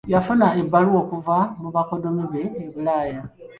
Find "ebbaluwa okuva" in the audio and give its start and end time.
0.61-1.37